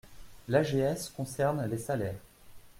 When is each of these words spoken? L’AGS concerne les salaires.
L’AGS 0.47 1.09
concerne 1.15 1.67
les 1.69 1.77
salaires. 1.77 2.23